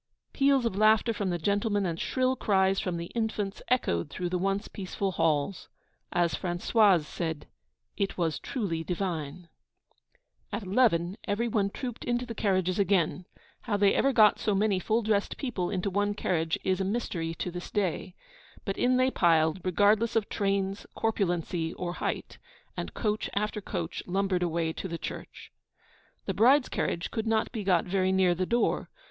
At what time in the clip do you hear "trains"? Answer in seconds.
20.29-20.87